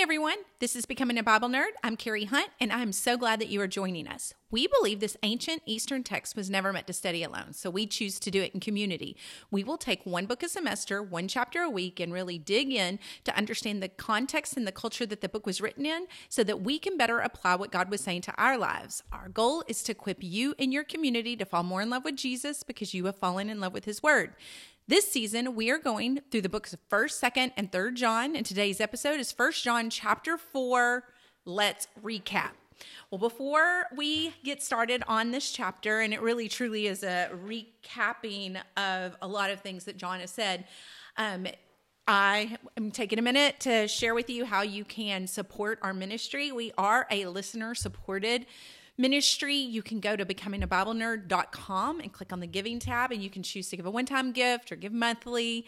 [0.00, 1.72] Everyone, this is Becoming a Bible Nerd.
[1.84, 4.32] I'm Carrie Hunt, and I'm so glad that you are joining us.
[4.50, 8.18] We believe this ancient Eastern text was never meant to study alone, so we choose
[8.20, 9.14] to do it in community.
[9.50, 12.98] We will take one book a semester, one chapter a week, and really dig in
[13.24, 16.62] to understand the context and the culture that the book was written in so that
[16.62, 19.02] we can better apply what God was saying to our lives.
[19.12, 22.16] Our goal is to equip you and your community to fall more in love with
[22.16, 24.34] Jesus because you have fallen in love with his word.
[24.90, 28.44] This season, we are going through the books of 1st, 2nd, and 3rd John, and
[28.44, 31.04] today's episode is 1st John chapter 4.
[31.44, 32.50] Let's recap.
[33.08, 38.60] Well, before we get started on this chapter, and it really truly is a recapping
[38.76, 40.64] of a lot of things that John has said,
[41.16, 41.46] um,
[42.08, 46.50] I am taking a minute to share with you how you can support our ministry.
[46.50, 48.44] We are a listener supported
[49.00, 53.42] ministry, you can go to becomingabiblenerd.com and click on the giving tab, and you can
[53.42, 55.64] choose to give a one time gift or give monthly.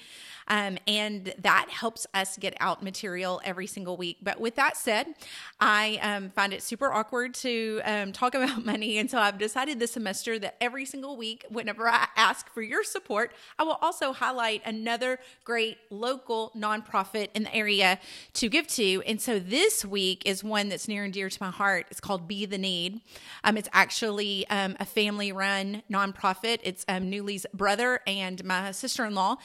[0.49, 4.19] Um, and that helps us get out material every single week.
[4.23, 5.07] But with that said,
[5.61, 8.99] I um, find it super awkward to um, talk about money.
[8.99, 12.85] And so I've decided this semester that every single week, whenever I ask for your
[12.85, 17.99] support, I will also highlight another great local nonprofit in the area
[18.35, 19.03] to give to.
[19.07, 21.87] And so this week is one that's near and dear to my heart.
[21.91, 23.01] It's called Be the Need.
[23.45, 26.59] Um, it's actually um, a family run nonprofit.
[26.63, 29.37] It's um, Newly's brother and my sister in law.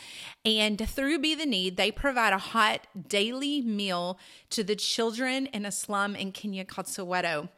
[0.46, 4.20] And through Be the Need, they provide a hot daily meal
[4.52, 7.50] to the children in a slum in Kenya called Soweto.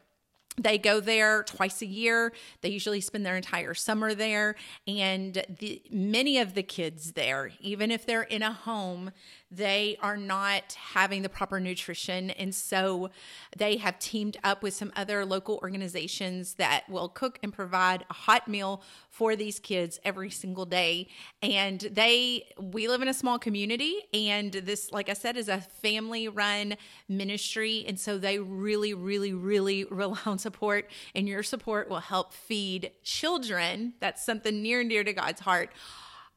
[0.61, 2.33] They go there twice a year.
[2.61, 4.55] They usually spend their entire summer there.
[4.85, 9.11] And the, many of the kids there, even if they're in a home,
[9.51, 12.29] they are not having the proper nutrition.
[12.31, 13.09] And so
[13.57, 18.13] they have teamed up with some other local organizations that will cook and provide a
[18.13, 21.07] hot meal for these kids every single day.
[21.41, 25.59] And they, we live in a small community, and this, like I said, is a
[25.59, 26.75] family run
[27.07, 27.85] ministry.
[27.87, 32.91] And so they really, really, really rely on support, and your support will help feed
[33.03, 33.93] children.
[33.99, 35.71] That's something near and dear to God's heart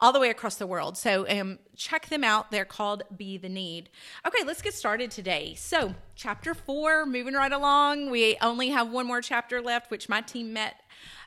[0.03, 0.99] all the way across the world.
[0.99, 2.51] So um, check them out.
[2.51, 3.89] They're called Be the Need.
[4.27, 5.55] Okay, let's get started today.
[5.57, 8.11] So, chapter four, moving right along.
[8.11, 10.75] We only have one more chapter left, which my team met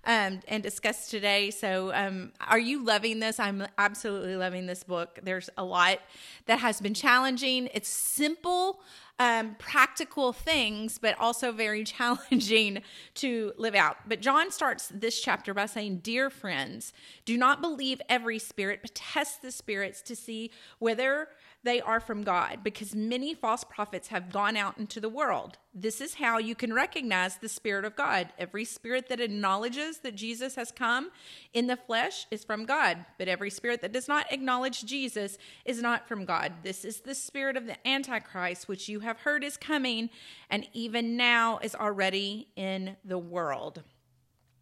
[0.06, 1.52] um, and discuss today.
[1.52, 3.40] So, um, are you loving this?
[3.40, 5.20] I'm absolutely loving this book.
[5.24, 6.00] There's a lot
[6.46, 7.70] that has been challenging.
[7.74, 8.82] It's simple
[9.18, 12.82] um, practical things, but also very challenging
[13.16, 13.98] to live out.
[14.08, 18.94] But John starts this chapter by saying, Dear friends, do not believe every spirit, but
[18.94, 21.30] test the spirits to see whether
[21.66, 25.58] they are from God because many false prophets have gone out into the world.
[25.74, 28.30] This is how you can recognize the Spirit of God.
[28.38, 31.10] Every spirit that acknowledges that Jesus has come
[31.54, 35.82] in the flesh is from God, but every spirit that does not acknowledge Jesus is
[35.82, 36.54] not from God.
[36.62, 40.12] This is the spirit of the Antichrist, which you have heard is coming
[40.52, 43.82] and even now is already in the world.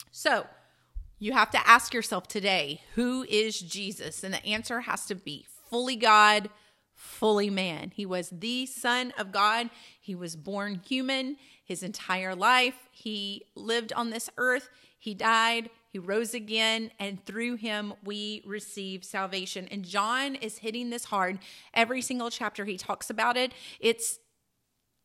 [0.09, 0.47] So,
[1.19, 4.23] you have to ask yourself today, who is Jesus?
[4.23, 6.49] And the answer has to be fully God
[6.93, 7.91] fully man.
[7.95, 9.69] He was the Son of God.
[9.99, 12.75] He was born human his entire life.
[12.91, 14.69] He lived on this earth.
[14.99, 15.69] He died.
[15.89, 19.67] He rose again, and through him we receive salvation.
[19.69, 21.39] And John is hitting this hard.
[21.73, 23.53] Every single chapter he talks about it.
[23.79, 24.19] It's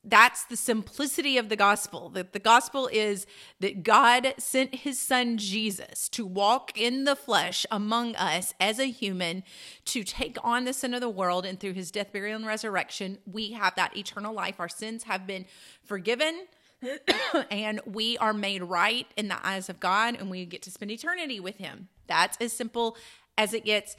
[0.08, 2.08] that's the simplicity of the gospel.
[2.10, 3.26] That the gospel is
[3.60, 8.86] that God sent his son Jesus to walk in the flesh among us as a
[8.86, 9.42] human
[9.86, 11.44] to take on the sin of the world.
[11.44, 14.58] And through his death, burial, and resurrection, we have that eternal life.
[14.58, 15.46] Our sins have been
[15.84, 16.46] forgiven.
[17.50, 20.92] and we are made right in the eyes of God and we get to spend
[20.92, 21.88] eternity with him.
[22.06, 22.96] That's as simple
[23.36, 23.96] as it gets.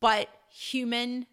[0.00, 1.26] But human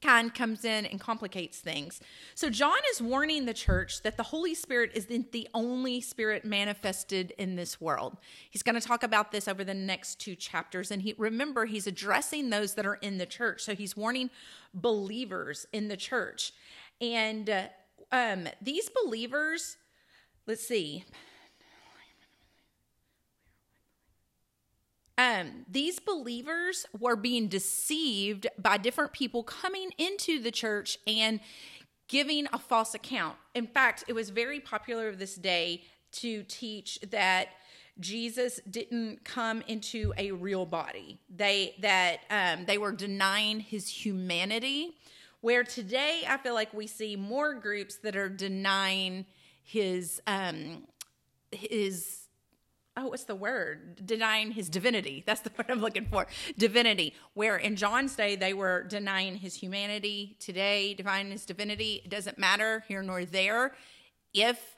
[0.00, 2.00] kind comes in and complicates things.
[2.34, 7.32] So John is warning the church that the Holy Spirit isn't the only spirit manifested
[7.38, 8.16] in this world.
[8.50, 11.86] He's going to talk about this over the next two chapters and he remember he's
[11.86, 13.62] addressing those that are in the church.
[13.62, 14.30] So he's warning
[14.74, 16.52] believers in the church.
[17.00, 17.66] And uh,
[18.10, 19.76] um these believers
[20.46, 21.04] let's see
[25.18, 31.40] um, these believers were being deceived by different people coming into the church and
[32.06, 33.36] giving a false account.
[33.54, 35.82] In fact, it was very popular this day
[36.12, 37.48] to teach that
[37.98, 41.18] Jesus didn't come into a real body.
[41.28, 44.94] They that um, they were denying his humanity.
[45.40, 49.26] Where today I feel like we see more groups that are denying
[49.64, 50.84] his um,
[51.50, 52.27] his
[52.98, 54.04] oh, what's the word?
[54.04, 55.22] Denying his divinity.
[55.26, 56.26] That's the word I'm looking for.
[56.56, 57.14] Divinity.
[57.34, 60.36] Where in John's day, they were denying his humanity.
[60.40, 62.02] Today, denying his divinity.
[62.04, 63.74] It doesn't matter here nor there.
[64.34, 64.76] If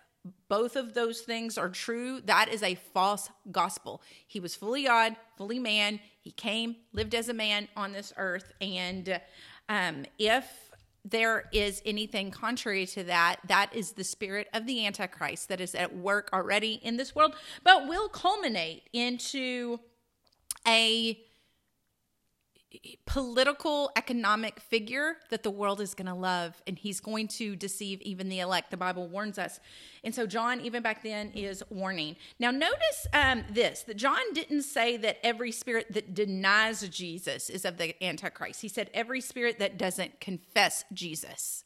[0.48, 4.02] both of those things are true, that is a false gospel.
[4.26, 6.00] He was fully God, fully man.
[6.20, 8.52] He came, lived as a man on this earth.
[8.60, 9.20] And
[9.68, 10.69] um, if
[11.04, 15.74] there is anything contrary to that, that is the spirit of the Antichrist that is
[15.74, 19.80] at work already in this world, but will culminate into
[20.66, 21.18] a
[23.04, 28.00] political economic figure that the world is going to love and he's going to deceive
[28.02, 29.60] even the elect the bible warns us.
[30.04, 32.16] And so john even back then is warning.
[32.38, 37.64] Now notice um, this that john didn't say that every spirit that denies jesus is
[37.64, 38.62] of the antichrist.
[38.62, 41.64] He said every spirit that doesn't confess jesus.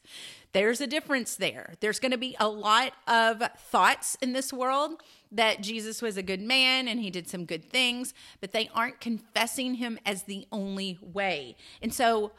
[0.53, 1.73] There's a difference there.
[1.81, 5.01] There's going to be a lot of thoughts in this world
[5.35, 8.99] that Jesus was a good man and he did some good things, but they aren't
[8.99, 11.55] confessing him as the only way.
[11.81, 12.31] And so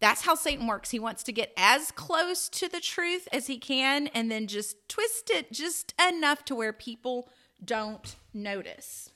[0.00, 0.90] that's how Satan works.
[0.90, 4.88] He wants to get as close to the truth as he can and then just
[4.88, 7.28] twist it just enough to where people
[7.64, 9.10] don't notice.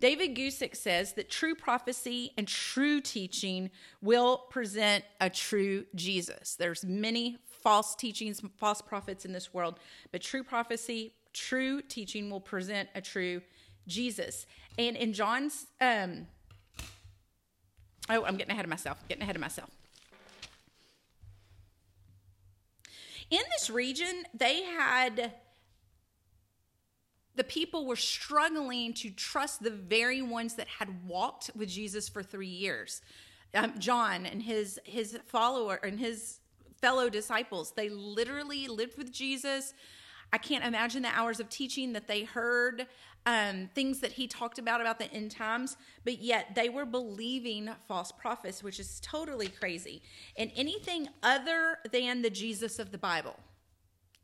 [0.00, 3.70] David Guzik says that true prophecy and true teaching
[4.00, 6.56] will present a true Jesus.
[6.56, 9.78] There's many false teachings, false prophets in this world.
[10.10, 13.42] But true prophecy, true teaching will present a true
[13.86, 14.46] Jesus.
[14.78, 16.26] And in John's, um,
[18.08, 19.70] oh, I'm getting ahead of myself, getting ahead of myself.
[23.30, 25.32] In this region, they had
[27.36, 32.22] the people were struggling to trust the very ones that had walked with Jesus for
[32.22, 33.00] three years.
[33.54, 36.40] Um, John and his his follower and his
[36.80, 37.72] fellow disciples.
[37.72, 39.74] They literally lived with Jesus.
[40.32, 42.86] I can't imagine the hours of teaching that they heard,
[43.26, 47.68] um, things that he talked about about the end times, but yet they were believing
[47.88, 50.02] false prophets, which is totally crazy.
[50.36, 53.36] And anything other than the Jesus of the Bible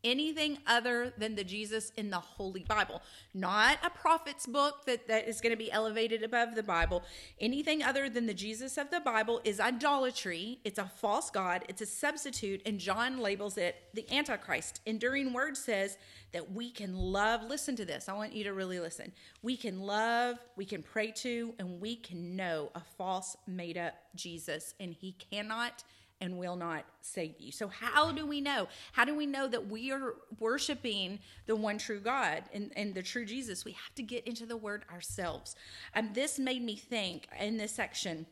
[0.06, 3.02] anything other than the Jesus in the Holy Bible,
[3.34, 7.02] not a prophet's book that, that is going to be elevated above the Bible.
[7.40, 10.60] Anything other than the Jesus of the Bible is idolatry.
[10.64, 11.64] It's a false God.
[11.68, 14.80] It's a substitute, and John labels it the Antichrist.
[14.86, 15.98] Enduring Word says
[16.32, 18.08] that we can love, listen to this.
[18.08, 19.12] I want you to really listen.
[19.42, 23.94] We can love, we can pray to, and we can know a false, made up
[24.14, 25.82] Jesus, and he cannot
[26.20, 27.52] and will not save you.
[27.52, 28.68] So, how do we know?
[28.92, 33.02] How do we know that we are worshiping the one true God and, and the
[33.02, 33.64] true Jesus?
[33.64, 35.56] We have to get into the word ourselves.
[35.94, 38.26] And um, this made me think in this section.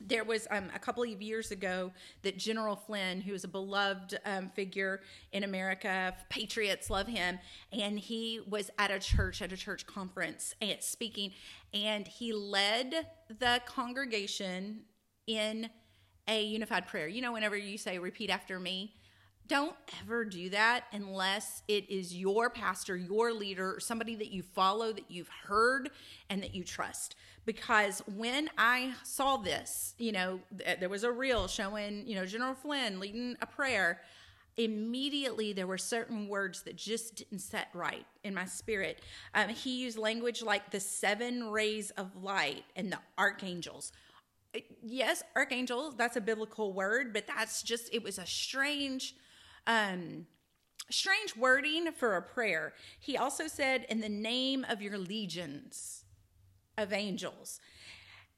[0.00, 1.92] There was um, a couple of years ago
[2.22, 5.00] that General Flynn, who is a beloved um, figure
[5.32, 7.38] in America, patriots love him,
[7.72, 11.32] and he was at a church, at a church conference, and speaking,
[11.72, 13.06] and he led
[13.40, 14.82] the congregation
[15.26, 15.68] in
[16.28, 17.08] a unified prayer.
[17.08, 18.94] You know, whenever you say, repeat after me,
[19.48, 24.42] don't ever do that unless it is your pastor, your leader, or somebody that you
[24.42, 25.90] follow, that you've heard,
[26.28, 27.16] and that you trust.
[27.46, 30.40] Because when I saw this, you know,
[30.78, 34.02] there was a reel showing, you know, General Flynn leading a prayer.
[34.58, 39.00] Immediately, there were certain words that just didn't set right in my spirit.
[39.34, 43.92] Um, he used language like the seven rays of light and the archangels
[44.82, 49.14] yes, archangel, that's a biblical word, but that's just, it was a strange,
[49.66, 50.26] um,
[50.90, 52.72] strange wording for a prayer.
[53.00, 56.04] He also said, in the name of your legions
[56.76, 57.60] of angels.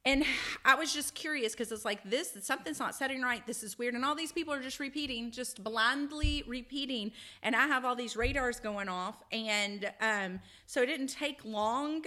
[0.06, 0.24] And
[0.64, 3.46] I was just curious because it's like this, something's not setting right.
[3.46, 3.94] This is weird.
[3.94, 7.12] And all these people are just repeating, just blindly repeating.
[7.42, 9.22] And I have all these radars going off.
[9.30, 12.02] And um, so it didn't take long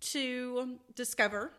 [0.00, 1.52] to discover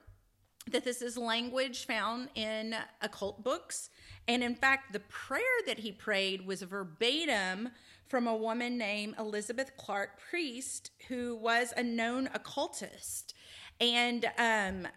[0.72, 3.90] that this is language found in occult books.
[4.28, 7.70] And in fact, the prayer that he prayed was verbatim
[8.08, 13.34] from a woman named Elizabeth Clark Priest, who was a known occultist
[13.80, 14.88] and um,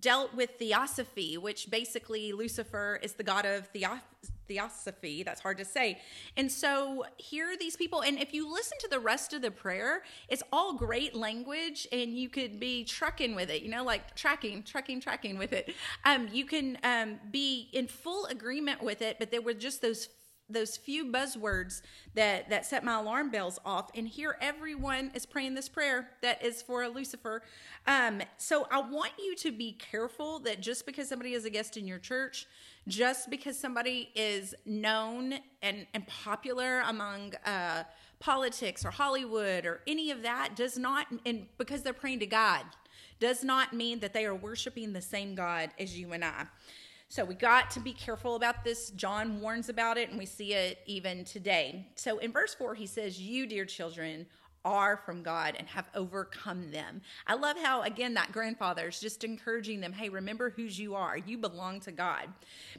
[0.00, 4.04] dealt with theosophy, which basically Lucifer is the god of theosophy
[4.50, 5.22] theosophy.
[5.22, 6.00] That's hard to say.
[6.36, 8.00] And so here are these people.
[8.00, 12.18] And if you listen to the rest of the prayer, it's all great language and
[12.18, 15.72] you could be trucking with it, you know, like tracking, trucking, tracking with it.
[16.04, 20.08] Um, you can um, be in full agreement with it, but there were just those
[20.52, 21.82] those few buzzwords
[22.14, 26.44] that that set my alarm bells off and here everyone is praying this prayer that
[26.44, 27.42] is for a lucifer
[27.86, 31.76] um, so i want you to be careful that just because somebody is a guest
[31.76, 32.46] in your church
[32.88, 37.84] just because somebody is known and, and popular among uh,
[38.18, 42.64] politics or Hollywood or any of that does not, and because they're praying to God,
[43.18, 46.46] does not mean that they are worshiping the same God as you and I.
[47.10, 48.90] So we got to be careful about this.
[48.90, 51.88] John warns about it, and we see it even today.
[51.96, 54.26] So in verse 4, he says, You, dear children,
[54.64, 57.00] are from God and have overcome them.
[57.26, 61.16] I love how, again, that grandfather is just encouraging them hey, remember whose you are.
[61.18, 62.28] You belong to God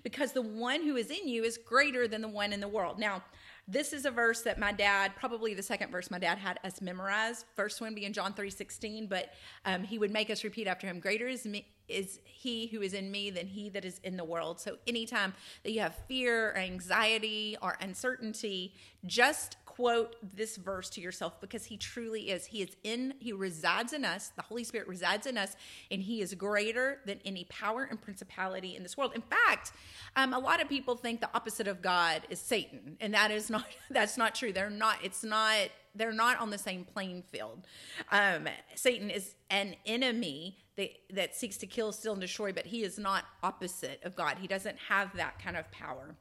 [0.01, 2.99] because the one who is in you is greater than the one in the world.
[2.99, 3.23] Now,
[3.67, 6.81] this is a verse that my dad, probably the second verse my dad had us
[6.81, 7.45] memorize.
[7.55, 9.33] First one being John 3 16, but
[9.65, 12.93] um, he would make us repeat after him, Greater is me, is he who is
[12.93, 14.59] in me than he that is in the world.
[14.59, 18.73] So anytime that you have fear or anxiety or uncertainty,
[19.05, 22.45] just quote this verse to yourself because he truly is.
[22.45, 24.31] He is in, he resides in us.
[24.35, 25.55] The Holy Spirit resides in us,
[25.89, 29.13] and he is greater than any power and principality in this world.
[29.15, 29.71] In fact,
[30.15, 33.49] um, a lot of people think the opposite of God is Satan, and that is
[33.49, 34.53] not that's not true.
[34.53, 34.97] They're not.
[35.03, 35.69] It's not.
[35.95, 37.65] They're not on the same playing field.
[38.11, 42.83] Um, Satan is an enemy that, that seeks to kill, steal, and destroy, but he
[42.83, 44.37] is not opposite of God.
[44.39, 46.15] He doesn't have that kind of power.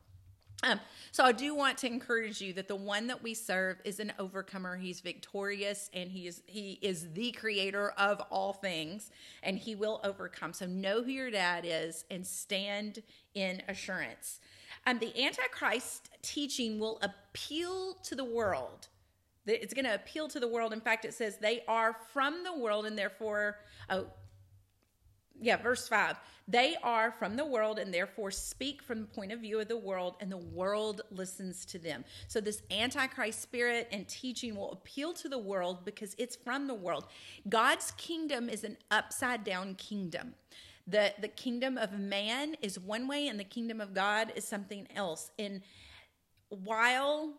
[0.63, 0.79] Um,
[1.11, 4.13] so I do want to encourage you that the one that we serve is an
[4.19, 4.77] overcomer.
[4.77, 9.11] He's victorious and he is he is the creator of all things
[9.43, 10.53] and he will overcome.
[10.53, 13.03] So know who your dad is and stand
[13.35, 14.41] in assurance.
[14.87, 18.89] Um, the Antichrist teaching will appeal to the world.
[19.47, 20.73] It's going to appeal to the world.
[20.73, 24.07] In fact, it says they are from the world and therefore, oh,
[25.41, 26.17] yeah, verse 5.
[26.47, 29.77] They are from the world and therefore speak from the point of view of the
[29.77, 32.05] world, and the world listens to them.
[32.29, 36.75] So, this Antichrist spirit and teaching will appeal to the world because it's from the
[36.75, 37.07] world.
[37.49, 40.35] God's kingdom is an upside down kingdom.
[40.87, 44.89] The, the kingdom of man is one way, and the kingdom of God is something
[44.97, 45.31] else.
[45.39, 45.63] And
[46.49, 47.35] while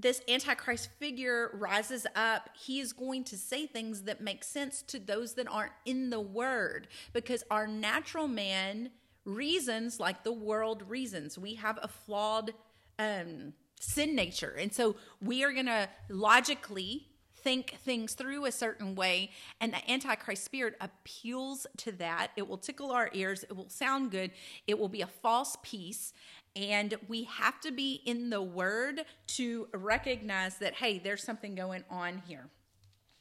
[0.00, 4.98] this antichrist figure rises up he is going to say things that make sense to
[4.98, 6.86] those that aren't in the word.
[7.12, 8.90] Because our natural man
[9.24, 11.36] reasons like the world reasons.
[11.36, 12.54] We have a flawed
[12.98, 14.54] um, sin nature.
[14.58, 17.08] And so we are going to logically
[17.48, 19.30] think things through a certain way
[19.62, 24.10] and the antichrist spirit appeals to that it will tickle our ears it will sound
[24.10, 24.30] good
[24.66, 26.12] it will be a false peace
[26.58, 31.84] and we have to be in the word to recognize that, hey, there's something going
[31.88, 32.48] on here.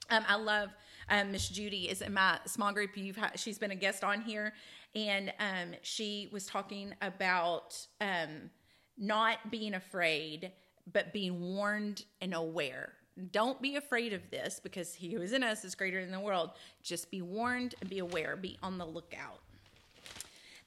[0.10, 0.69] Um, I love
[1.10, 2.96] um, Miss Judy is in my small group.
[2.96, 4.53] You've she's been a guest on here,
[4.96, 8.50] and um, she was talking about um,
[8.98, 10.51] not being afraid,
[10.91, 12.93] but being warned and aware.
[13.31, 16.19] Don't be afraid of this because he who is in us is greater than the
[16.19, 16.51] world.
[16.83, 18.36] Just be warned and be aware.
[18.36, 19.39] Be on the lookout.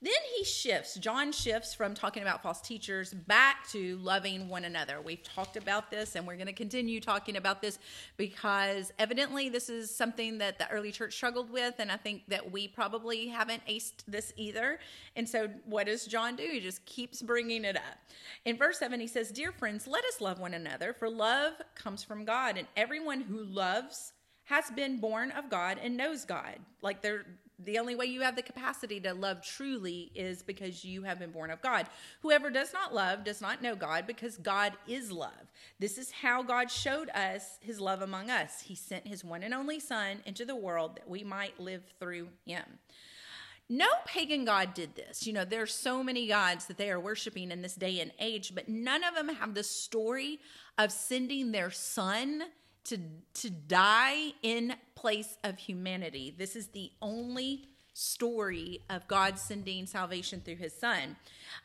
[0.03, 5.03] Then he shifts, John shifts from talking about false teachers back to loving one another.
[5.03, 7.79] We've talked about this and we're going to continue talking about this
[8.17, 11.75] because evidently this is something that the early church struggled with.
[11.79, 14.79] And I think that we probably haven't aced this either.
[15.17, 16.49] And so what does John do?
[16.51, 17.99] He just keeps bringing it up.
[18.47, 22.03] In verse 7, he says, Dear friends, let us love one another, for love comes
[22.03, 24.15] from God, and everyone who loves
[24.45, 26.57] has been born of God and knows God.
[26.83, 27.25] Like there
[27.65, 31.31] the only way you have the capacity to love truly is because you have been
[31.31, 31.87] born of God.
[32.23, 35.53] Whoever does not love does not know God because God is love.
[35.79, 38.63] This is how God showed us his love among us.
[38.63, 42.29] He sent his one and only Son into the world that we might live through
[42.47, 42.65] him.
[43.73, 45.29] No pagan god did this.
[45.29, 48.53] You know, there's so many gods that they are worshiping in this day and age,
[48.53, 50.41] but none of them have the story
[50.77, 52.43] of sending their son
[52.85, 52.99] to
[53.35, 56.35] to die in place of humanity.
[56.37, 61.17] This is the only story of God sending salvation through His Son.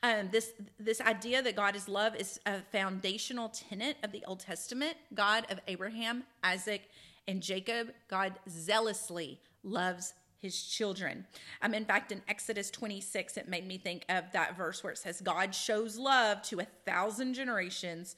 [0.04, 4.40] Um, this this idea that God is love is a foundational tenet of the Old
[4.40, 4.96] Testament.
[5.14, 6.90] God of Abraham, Isaac,
[7.28, 7.92] and Jacob.
[8.08, 10.14] God zealously loves
[10.46, 11.26] his children.
[11.62, 15.00] Um, in fact, in Exodus 26, it made me think of that verse where it
[15.00, 18.16] says, God shows love to a thousand generations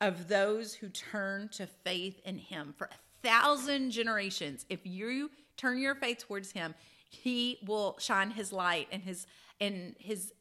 [0.00, 4.66] of those who turn to faith in him for a thousand generations.
[4.68, 6.74] If you turn your faith towards him,
[7.08, 9.26] he will shine his light and his
[9.60, 10.32] and his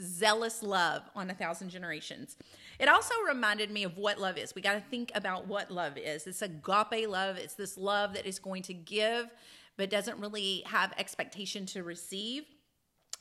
[0.00, 2.36] zealous love on a thousand generations.
[2.78, 4.54] It also reminded me of what love is.
[4.54, 6.26] We got to think about what love is.
[6.26, 7.36] It's agape love.
[7.36, 9.28] It's this love that is going to give
[9.76, 12.44] but doesn't really have expectation to receive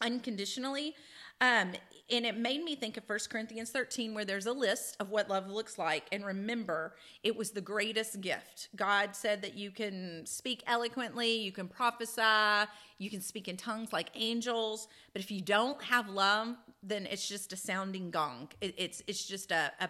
[0.01, 0.95] unconditionally.
[1.39, 1.73] Um,
[2.09, 5.29] and it made me think of 1 Corinthians 13, where there's a list of what
[5.29, 6.07] love looks like.
[6.11, 8.69] And remember, it was the greatest gift.
[8.75, 13.91] God said that you can speak eloquently, you can prophesy, you can speak in tongues
[13.91, 14.87] like angels.
[15.13, 18.49] But if you don't have love, then it's just a sounding gong.
[18.61, 19.89] It, it's it's just a, a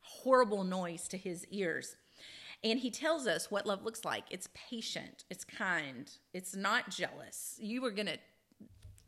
[0.00, 1.96] horrible noise to his ears.
[2.64, 7.56] And he tells us what love looks like it's patient, it's kind, it's not jealous.
[7.60, 8.18] You are going to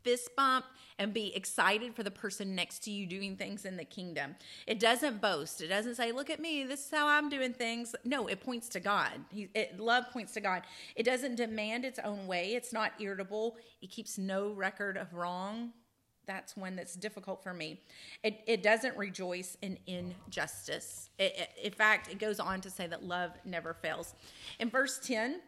[0.05, 0.65] fist bump
[0.97, 4.35] and be excited for the person next to you doing things in the kingdom.
[4.67, 5.61] It doesn't boast.
[5.61, 6.63] It doesn't say, "Look at me.
[6.63, 9.25] This is how I'm doing things." No, it points to God.
[9.31, 10.63] He, it, love points to God.
[10.95, 12.53] It doesn't demand its own way.
[12.53, 13.57] It's not irritable.
[13.81, 15.73] It keeps no record of wrong.
[16.27, 17.81] That's one that's difficult for me.
[18.23, 21.09] It, it doesn't rejoice in injustice.
[21.19, 24.15] It, in fact, it goes on to say that love never fails.
[24.59, 25.41] In verse 10,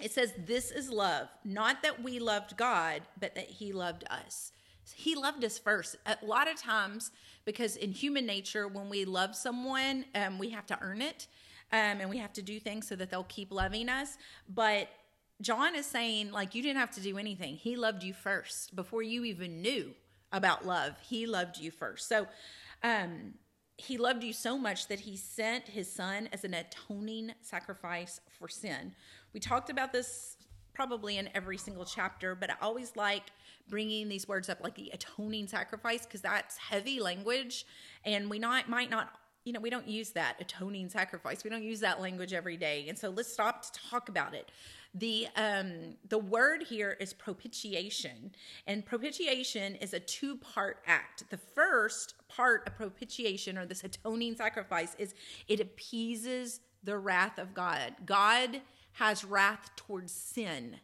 [0.00, 4.52] it says, This is love, not that we loved God, but that He loved us.
[4.94, 5.96] He loved us first.
[6.06, 7.12] A lot of times,
[7.44, 11.28] because in human nature, when we love someone, um, we have to earn it
[11.72, 14.18] um, and we have to do things so that they'll keep loving us.
[14.48, 14.88] But
[15.40, 17.56] John is saying, like, you didn't have to do anything.
[17.56, 19.94] He loved you first before you even knew
[20.32, 20.94] about love.
[21.08, 22.08] He loved you first.
[22.08, 22.26] So,
[22.82, 23.34] um,
[23.78, 28.48] he loved you so much that he sent his son as an atoning sacrifice for
[28.48, 28.94] sin.
[29.32, 30.36] We talked about this
[30.74, 33.24] probably in every single chapter, but I always like
[33.68, 37.66] bringing these words up like the atoning sacrifice because that's heavy language
[38.04, 39.14] and we not might not
[39.44, 42.86] you know we don't use that atoning sacrifice we don't use that language every day
[42.88, 44.50] and so let's stop to talk about it
[44.94, 48.32] the um the word here is propitiation
[48.66, 51.24] and propitiation is a two part act.
[51.30, 55.14] The first part of propitiation or this atoning sacrifice is
[55.48, 57.94] it appeases the wrath of god.
[58.04, 58.60] God
[58.92, 60.76] has wrath towards sin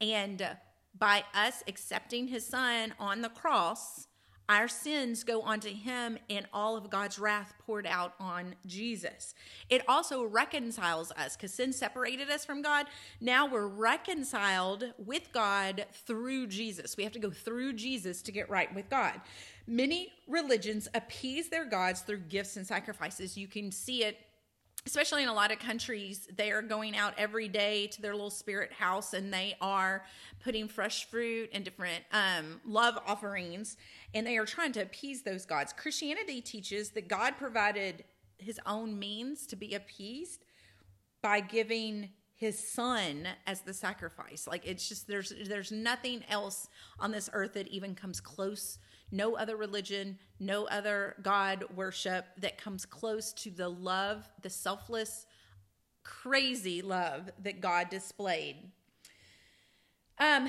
[0.00, 0.56] and
[0.96, 4.07] by us accepting his son on the cross
[4.48, 9.34] our sins go onto him and all of God's wrath poured out on Jesus.
[9.68, 12.86] It also reconciles us because sin separated us from God.
[13.20, 16.96] Now we're reconciled with God through Jesus.
[16.96, 19.20] We have to go through Jesus to get right with God.
[19.66, 23.36] Many religions appease their gods through gifts and sacrifices.
[23.36, 24.16] You can see it
[24.86, 28.30] especially in a lot of countries, they are going out every day to their little
[28.30, 30.04] spirit house and they are
[30.42, 33.76] putting fresh fruit and different um, love offerings
[34.14, 35.72] and they are trying to appease those gods.
[35.72, 38.04] Christianity teaches that God provided
[38.38, 40.44] his own means to be appeased
[41.22, 44.46] by giving his son as the sacrifice.
[44.46, 46.68] Like it's just there's there's nothing else
[47.00, 48.78] on this earth that even comes close
[49.10, 55.26] no other religion, no other God worship that comes close to the love, the selfless,
[56.04, 58.56] crazy love that God displayed.
[60.18, 60.48] Um,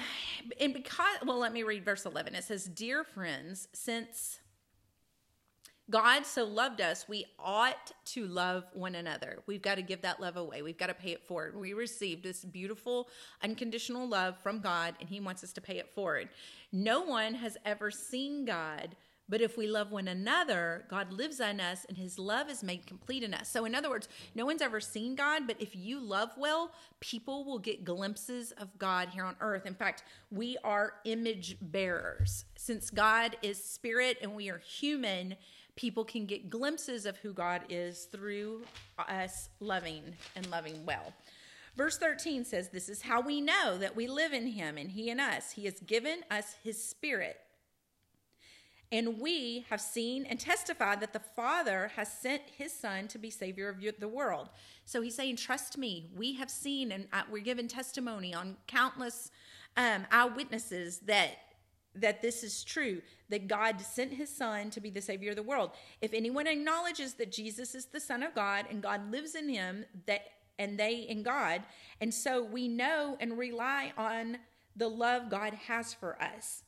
[0.60, 2.34] and because, well, let me read verse 11.
[2.36, 4.40] It says, Dear friends, since
[5.90, 9.40] God so loved us, we ought to love one another.
[9.48, 10.62] We've got to give that love away.
[10.62, 11.56] We've got to pay it forward.
[11.56, 13.10] We received this beautiful,
[13.44, 16.30] unconditional love from God, and He wants us to pay it forward.
[16.72, 18.96] No one has ever seen God,
[19.30, 22.88] but if we love one another, God lives in us and his love is made
[22.88, 23.48] complete in us.
[23.48, 27.46] So, in other words, no one's ever seen God, but if you love well, people
[27.46, 29.68] will get glimpses of God here on earth.
[29.68, 32.46] In fact, we are image bearers.
[32.58, 35.36] Since God is spirit and we are human,
[35.80, 38.64] people can get glimpses of who God is through
[39.08, 40.04] us loving
[40.36, 41.14] and loving well.
[41.78, 45.10] Verse 13 says, This is how we know that we live in him and he
[45.10, 45.52] in us.
[45.52, 47.38] He has given us his spirit.
[48.92, 53.30] And we have seen and testified that the Father has sent his Son to be
[53.30, 54.50] Savior of the world.
[54.84, 56.10] So he's saying, Trust me.
[56.14, 59.32] We have seen and uh, we're given testimony on countless
[59.78, 61.38] um, eyewitnesses that
[62.02, 65.44] that this is true that God sent his son to be the savior of the
[65.44, 65.72] world.
[66.02, 69.86] If anyone acknowledges that Jesus is the son of God and God lives in him
[70.06, 70.24] that
[70.60, 71.64] and they in God.
[72.02, 74.38] And so we know and rely on
[74.76, 76.64] the love God has for us.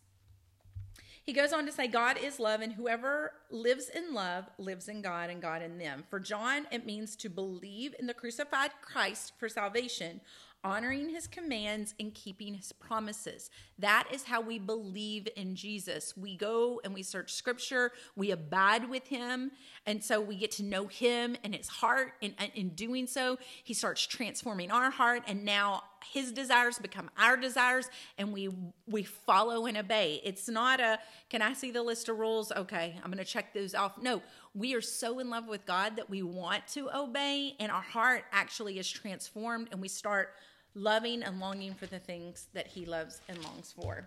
[1.24, 5.04] He goes on to say, God is love, and whoever lives in love lives in
[5.04, 6.04] God and God in them.
[6.10, 10.22] For John, it means to believe in the crucified Christ for salvation,
[10.64, 13.50] honoring his commands and keeping his promises.
[13.80, 16.16] That is how we believe in Jesus.
[16.16, 19.52] We go and we search scripture, we abide with him,
[19.86, 22.14] and so we get to know him and his heart.
[22.22, 27.38] And in doing so, he starts transforming our heart, and now his desires become our
[27.38, 28.50] desires and we
[28.88, 30.98] we follow and obey it's not a
[31.30, 34.22] can i see the list of rules okay i'm going to check those off no
[34.54, 38.24] we are so in love with god that we want to obey and our heart
[38.32, 40.34] actually is transformed and we start
[40.74, 44.06] loving and longing for the things that he loves and longs for.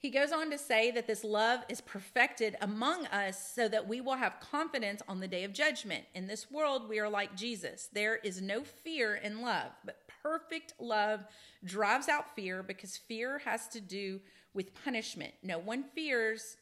[0.00, 4.00] He goes on to say that this love is perfected among us so that we
[4.00, 6.04] will have confidence on the day of judgment.
[6.14, 7.88] In this world, we are like Jesus.
[7.92, 11.24] There is no fear in love, but perfect love
[11.64, 14.20] drives out fear because fear has to do
[14.54, 15.34] with punishment.
[15.42, 16.56] No one fears,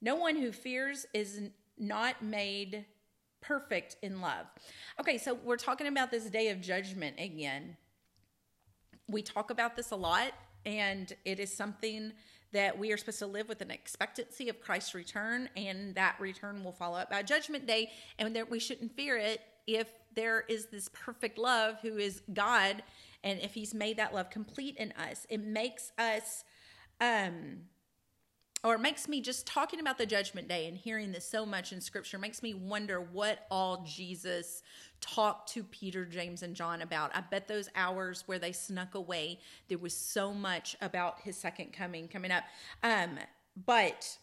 [0.00, 1.40] no one who fears is
[1.78, 2.84] not made
[3.40, 4.46] perfect in love.
[5.00, 7.76] Okay, so we're talking about this day of judgment again.
[9.08, 10.32] We talk about this a lot,
[10.64, 12.12] and it is something
[12.52, 16.64] that we are supposed to live with an expectancy of Christ's return, and that return
[16.64, 20.66] will follow up by Judgment Day, and that we shouldn't fear it if there is
[20.66, 22.82] this perfect love who is God,
[23.22, 26.44] and if He's made that love complete in us, it makes us
[27.00, 27.58] um
[28.66, 31.72] or it makes me just talking about the judgment day and hearing this so much
[31.72, 34.60] in scripture makes me wonder what all Jesus
[35.00, 37.14] talked to Peter, James, and John about.
[37.14, 41.74] I bet those hours where they snuck away, there was so much about his second
[41.74, 42.42] coming coming up.
[42.82, 43.20] Um,
[43.64, 44.18] but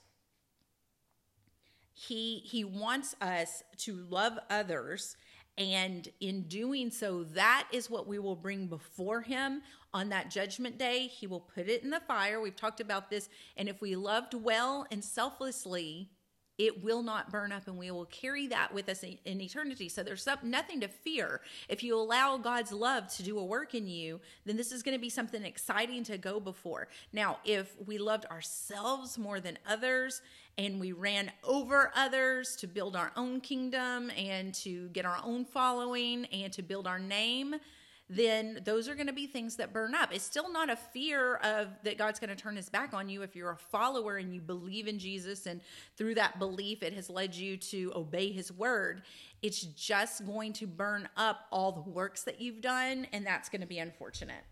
[1.93, 5.15] he he wants us to love others
[5.57, 9.61] and in doing so, that is what we will bring before Him
[9.93, 11.07] on that judgment day.
[11.07, 12.41] He will put it in the fire.
[12.41, 13.29] We've talked about this.
[13.57, 16.09] And if we loved well and selflessly,
[16.57, 19.89] it will not burn up and we will carry that with us in, eternity.
[19.89, 21.41] So there's nothing to fear.
[21.67, 24.95] If you allow God's love to do a work in you, then this is going
[24.95, 26.89] to be something exciting to go before.
[27.11, 30.21] Now, if we loved ourselves more than others
[30.57, 35.45] and we ran over others to build our own kingdom and to get our own
[35.45, 37.55] following and to build our name,
[38.09, 40.13] then those are going to be things that burn up.
[40.13, 43.21] It's still not a fear of that God's going to turn his back on you
[43.21, 45.61] if you're a follower and you believe in Jesus and
[45.97, 49.03] through that belief it has led you to obey his word.
[49.41, 53.61] It's just going to burn up all the works that you've done and that's going
[53.61, 54.43] to be unfortunate.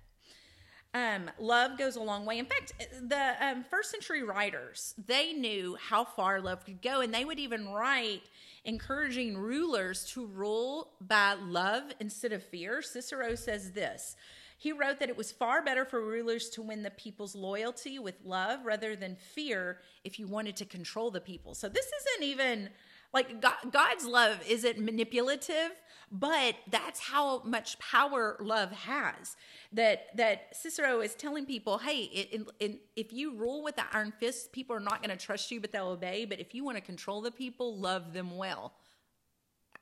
[0.93, 2.37] Um, love goes a long way.
[2.37, 2.73] In fact,
[3.07, 7.39] the um, first century writers they knew how far love could go, and they would
[7.39, 8.23] even write
[8.65, 12.81] encouraging rulers to rule by love instead of fear.
[12.81, 14.17] Cicero says this.
[14.57, 18.15] He wrote that it was far better for rulers to win the people's loyalty with
[18.23, 21.55] love rather than fear if you wanted to control the people.
[21.55, 22.69] So this isn't even
[23.13, 25.71] like God, God's love isn't manipulative,
[26.11, 29.35] but that's how much power love has.
[29.73, 34.13] That that Cicero is telling people, hey, it, it, if you rule with the iron
[34.19, 36.25] fist, people are not going to trust you, but they'll obey.
[36.25, 38.73] But if you want to control the people, love them well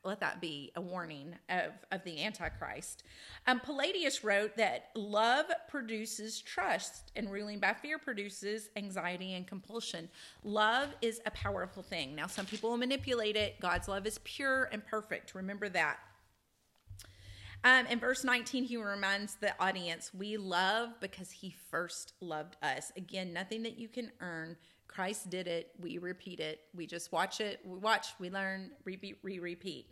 [0.04, 3.04] let that be a warning of, of the Antichrist.
[3.48, 10.10] Um, Palladius wrote that love produces trust, and ruling by fear produces anxiety and compulsion.
[10.44, 12.16] Love is a powerful thing.
[12.16, 13.60] Now, some people will manipulate it.
[13.60, 15.36] God's love is pure and perfect.
[15.36, 16.00] Remember that.
[17.64, 22.92] Um, in verse 19, he reminds the audience, We love because he first loved us.
[22.96, 24.56] Again, nothing that you can earn,
[24.90, 25.72] Christ did it.
[25.80, 26.62] We repeat it.
[26.76, 27.62] We just watch it.
[27.64, 29.92] We watch, we learn, repeat, re repeat.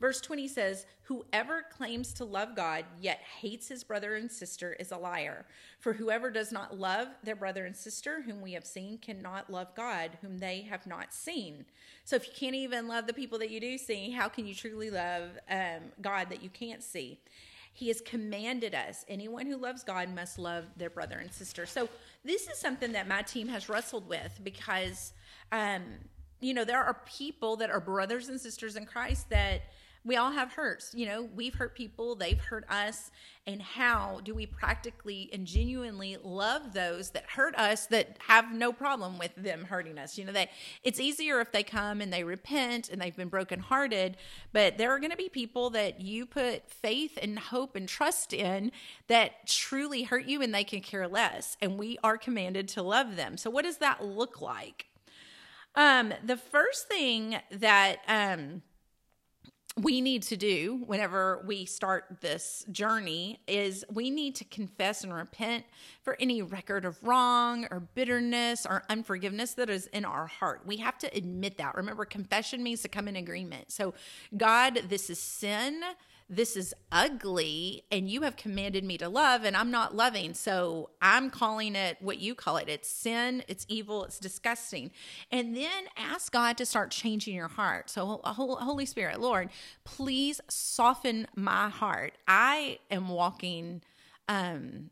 [0.00, 4.92] Verse 20 says, Whoever claims to love God yet hates his brother and sister is
[4.92, 5.44] a liar.
[5.80, 9.74] For whoever does not love their brother and sister whom we have seen cannot love
[9.74, 11.64] God whom they have not seen.
[12.04, 14.54] So if you can't even love the people that you do see, how can you
[14.54, 17.18] truly love um, God that you can't see?
[17.78, 19.04] He has commanded us.
[19.08, 21.64] Anyone who loves God must love their brother and sister.
[21.64, 21.88] So
[22.24, 25.12] this is something that my team has wrestled with because,
[25.52, 25.84] um,
[26.40, 29.62] you know, there are people that are brothers and sisters in Christ that
[30.08, 30.94] we all have hurts.
[30.94, 33.10] You know, we've hurt people, they've hurt us.
[33.46, 38.72] And how do we practically and genuinely love those that hurt us that have no
[38.72, 40.16] problem with them hurting us?
[40.16, 40.50] You know, they
[40.82, 44.16] it's easier if they come and they repent and they've been brokenhearted,
[44.52, 48.32] but there are going to be people that you put faith and hope and trust
[48.32, 48.72] in
[49.08, 51.58] that truly hurt you and they can care less.
[51.60, 53.36] And we are commanded to love them.
[53.36, 54.86] So what does that look like?
[55.74, 58.62] Um, the first thing that um
[59.78, 65.14] we need to do whenever we start this journey is we need to confess and
[65.14, 65.64] repent
[66.02, 70.62] for any record of wrong or bitterness or unforgiveness that is in our heart.
[70.66, 71.76] We have to admit that.
[71.76, 73.70] Remember, confession means to come in agreement.
[73.70, 73.94] So,
[74.36, 75.80] God, this is sin
[76.30, 80.34] this is ugly and you have commanded me to love and I'm not loving.
[80.34, 82.68] So I'm calling it what you call it.
[82.68, 84.90] It's sin, it's evil, it's disgusting.
[85.32, 87.88] And then ask God to start changing your heart.
[87.88, 89.48] So, Holy Spirit, Lord,
[89.84, 92.18] please soften my heart.
[92.26, 93.82] I am walking
[94.28, 94.90] um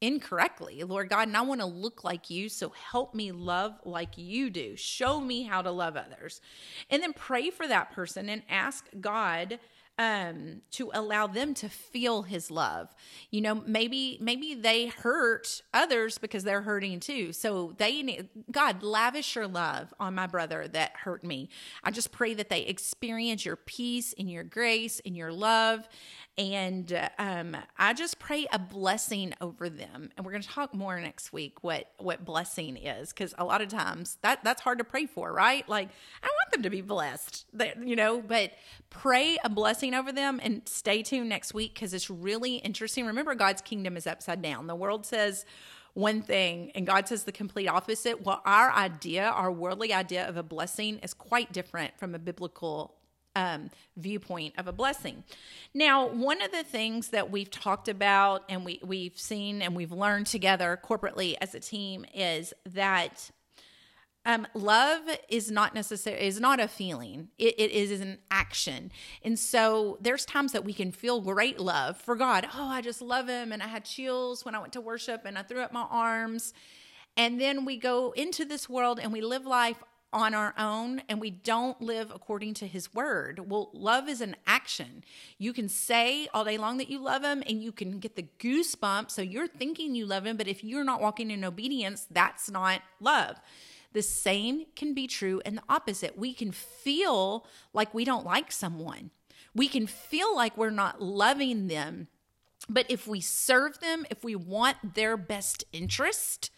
[0.00, 2.50] incorrectly, Lord God, and I want to look like you.
[2.50, 4.76] So help me love like you do.
[4.76, 6.42] Show me how to love others.
[6.90, 9.58] And then pray for that person and ask God
[9.98, 12.94] um to allow them to feel his love
[13.30, 18.82] you know maybe maybe they hurt others because they're hurting too so they need god
[18.82, 21.48] lavish your love on my brother that hurt me
[21.84, 25.88] i just pray that they experience your peace and your grace and your love
[26.36, 30.10] and um, I just pray a blessing over them.
[30.16, 33.60] And we're going to talk more next week what what blessing is, because a lot
[33.62, 35.68] of times that that's hard to pray for, right?
[35.68, 35.90] Like
[36.22, 37.46] I them to be blessed,
[37.82, 38.22] you know.
[38.22, 38.52] But
[38.90, 43.06] pray a blessing over them, and stay tuned next week because it's really interesting.
[43.06, 44.66] Remember, God's kingdom is upside down.
[44.66, 45.44] The world says
[45.94, 48.24] one thing and God says the complete opposite.
[48.24, 52.96] Well, our idea, our worldly idea of a blessing is quite different from a biblical
[53.36, 55.24] um, viewpoint of a blessing.
[55.72, 59.92] Now, one of the things that we've talked about and we, we've seen and we've
[59.92, 63.30] learned together corporately as a team is that
[64.26, 68.90] um, love is not necessary is not a feeling it, it is an action
[69.22, 73.02] and so there's times that we can feel great love for god oh i just
[73.02, 75.72] love him and i had chills when i went to worship and i threw up
[75.72, 76.52] my arms
[77.16, 79.82] and then we go into this world and we live life
[80.14, 83.50] on our own and we don't live according to his word.
[83.50, 85.04] Well, love is an action.
[85.38, 88.28] You can say all day long that you love him and you can get the
[88.38, 89.10] goosebumps.
[89.10, 92.80] So you're thinking you love him, but if you're not walking in obedience, that's not
[93.00, 93.36] love.
[93.94, 96.18] The same can be true and the opposite.
[96.18, 99.10] We can feel like we don't like someone.
[99.54, 102.08] We can feel like we're not loving them.
[102.68, 106.50] But if we serve them, if we want their best interest,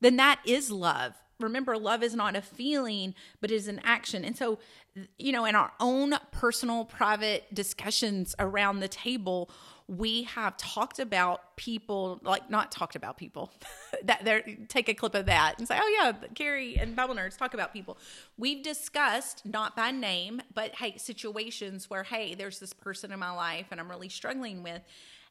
[0.00, 4.36] then that is love remember love is not a feeling but is an action and
[4.36, 4.58] so
[5.18, 9.50] you know in our own personal private discussions around the table
[9.88, 13.52] we have talked about people like not talked about people.
[14.02, 17.36] That there take a clip of that and say oh yeah carrie and bible nerds
[17.36, 17.96] talk about people.
[18.36, 23.30] We've discussed not by name but hey situations where hey there's this person in my
[23.30, 24.82] life and i'm really struggling with.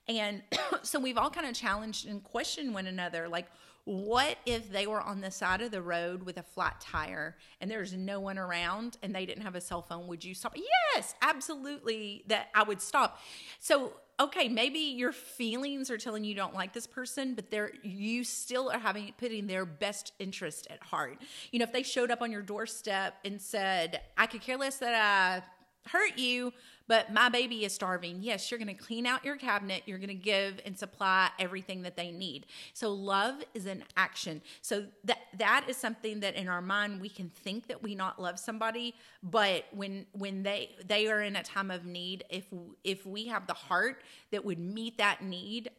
[0.08, 0.42] And
[0.82, 3.46] so we've all kind of challenged and questioned one another like
[3.86, 7.70] what if they were on the side of the road with a flat tire and
[7.70, 10.08] there's no one around and they didn't have a cell phone?
[10.08, 10.56] Would you stop?
[10.96, 12.24] Yes, absolutely.
[12.28, 13.20] That I would stop.
[13.60, 18.24] So, okay, maybe your feelings are telling you don't like this person, but they're you
[18.24, 21.22] still are having putting their best interest at heart.
[21.52, 24.78] You know, if they showed up on your doorstep and said, "I could care less
[24.78, 25.44] that I
[25.88, 26.54] hurt you,
[26.88, 28.20] but my baby is starving.
[28.22, 29.84] Yes, you're going to clean out your cabinet.
[29.86, 32.46] You're going to give and supply everything that they need.
[32.74, 34.42] So love is an action.
[34.62, 38.22] So that that is something that in our mind we can think that we not
[38.22, 38.94] love somebody,
[39.24, 42.46] but when when they they are in a time of need, if
[42.84, 45.70] if we have the heart that would meet that need,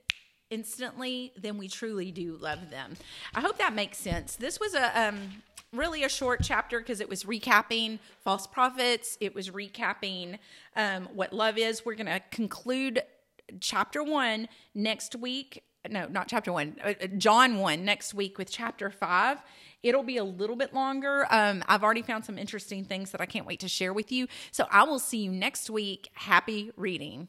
[0.50, 2.94] instantly, then we truly do love them.
[3.34, 4.36] I hope that makes sense.
[4.36, 9.18] This was a um, really a short chapter because it was recapping false prophets.
[9.20, 10.38] It was recapping
[10.74, 11.84] um, what love is.
[11.84, 13.02] We're going to conclude
[13.60, 15.62] chapter one next week.
[15.88, 19.38] No, not chapter one, uh, uh, John 1 next week with chapter five.
[19.84, 21.28] It'll be a little bit longer.
[21.30, 24.26] Um, I've already found some interesting things that I can't wait to share with you.
[24.50, 26.10] So I will see you next week.
[26.14, 27.24] Happy reading.